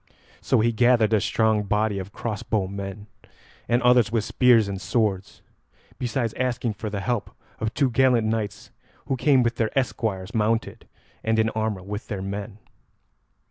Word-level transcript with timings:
So 0.41 0.61
he 0.61 0.71
gathered 0.71 1.13
a 1.13 1.21
strong 1.21 1.61
body 1.61 1.99
of 1.99 2.11
crossbow 2.11 2.65
men, 2.65 3.05
and 3.69 3.83
others 3.83 4.11
with 4.11 4.23
spears 4.23 4.67
and 4.67 4.81
swords, 4.81 5.43
besides 5.99 6.33
asking 6.33 6.73
for 6.73 6.89
the 6.89 7.01
help 7.01 7.29
of 7.59 7.71
two 7.75 7.91
gallant 7.91 8.25
knights 8.25 8.71
who 9.05 9.15
came 9.15 9.43
with 9.43 9.57
their 9.57 9.69
esquires 9.77 10.33
mounted 10.33 10.87
and 11.23 11.37
in 11.37 11.51
armour 11.51 11.83
with 11.83 12.07
their 12.07 12.23
men. 12.23 12.57